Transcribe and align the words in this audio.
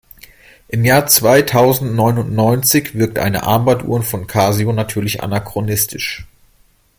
Im 0.67 0.83
Jahr 0.83 1.05
zweitausendneunundneunzig 1.05 2.95
wirkt 2.95 3.19
eine 3.19 3.43
Armbanduhr 3.43 4.01
von 4.01 4.25
Casio 4.25 4.73
natürlich 4.73 5.21
anachronistisch. 5.21 6.25